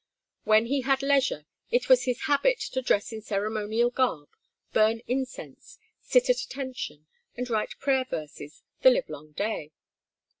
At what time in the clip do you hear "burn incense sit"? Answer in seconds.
4.73-6.27